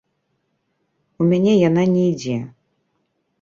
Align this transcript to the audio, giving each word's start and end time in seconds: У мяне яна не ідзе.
У 1.23 1.27
мяне 1.33 1.53
яна 1.69 1.83
не 1.93 2.03
ідзе. 2.15 2.39